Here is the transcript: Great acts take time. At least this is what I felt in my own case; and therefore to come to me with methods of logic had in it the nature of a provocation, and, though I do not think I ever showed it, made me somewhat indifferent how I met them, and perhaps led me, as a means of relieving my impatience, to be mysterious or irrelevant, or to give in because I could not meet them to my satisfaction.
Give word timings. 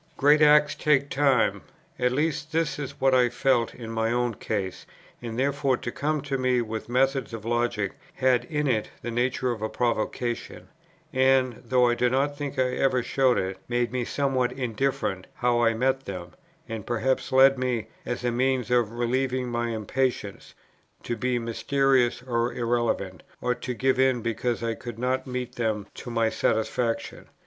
Great 0.17 0.41
acts 0.41 0.73
take 0.73 1.11
time. 1.11 1.61
At 1.99 2.11
least 2.11 2.51
this 2.51 2.79
is 2.79 2.99
what 2.99 3.13
I 3.13 3.29
felt 3.29 3.75
in 3.75 3.91
my 3.91 4.11
own 4.11 4.33
case; 4.33 4.87
and 5.21 5.37
therefore 5.37 5.77
to 5.77 5.91
come 5.91 6.21
to 6.21 6.39
me 6.39 6.59
with 6.59 6.89
methods 6.89 7.35
of 7.35 7.45
logic 7.45 7.91
had 8.15 8.45
in 8.45 8.65
it 8.65 8.89
the 9.03 9.11
nature 9.11 9.51
of 9.51 9.61
a 9.61 9.69
provocation, 9.69 10.69
and, 11.13 11.61
though 11.63 11.85
I 11.87 11.93
do 11.93 12.09
not 12.09 12.35
think 12.35 12.57
I 12.57 12.69
ever 12.71 13.03
showed 13.03 13.37
it, 13.37 13.59
made 13.67 13.91
me 13.91 14.03
somewhat 14.03 14.51
indifferent 14.51 15.27
how 15.35 15.59
I 15.61 15.75
met 15.75 16.05
them, 16.05 16.31
and 16.67 16.83
perhaps 16.83 17.31
led 17.31 17.59
me, 17.59 17.85
as 18.03 18.23
a 18.23 18.31
means 18.31 18.71
of 18.71 18.91
relieving 18.93 19.49
my 19.49 19.67
impatience, 19.69 20.55
to 21.03 21.15
be 21.15 21.37
mysterious 21.37 22.23
or 22.25 22.51
irrelevant, 22.53 23.21
or 23.39 23.53
to 23.53 23.75
give 23.75 23.99
in 23.99 24.23
because 24.23 24.63
I 24.63 24.73
could 24.73 24.97
not 24.97 25.27
meet 25.27 25.53
them 25.57 25.85
to 25.93 26.09
my 26.09 26.29
satisfaction. 26.31 27.27